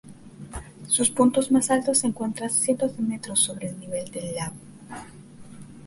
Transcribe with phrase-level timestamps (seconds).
[0.87, 4.55] Sus puntos más altos se encuentran cientos de metros sobre el nivel del lago.